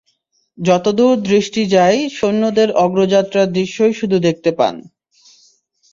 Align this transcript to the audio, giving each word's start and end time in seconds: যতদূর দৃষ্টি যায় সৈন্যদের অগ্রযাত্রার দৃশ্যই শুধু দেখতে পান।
যতদূর 0.57 1.15
দৃষ্টি 1.25 1.61
যায় 1.67 1.99
সৈন্যদের 2.17 2.69
অগ্রযাত্রার 2.83 3.47
দৃশ্যই 3.51 3.93
শুধু 3.93 4.17
দেখতে 4.19 4.49
পান। 4.51 4.75